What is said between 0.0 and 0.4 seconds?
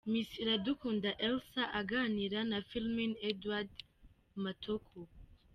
Miss